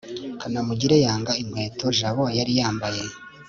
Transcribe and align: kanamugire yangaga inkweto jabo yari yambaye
kanamugire 0.39 0.95
yangaga 1.05 1.39
inkweto 1.43 1.85
jabo 1.99 2.23
yari 2.37 2.53
yambaye 2.59 3.03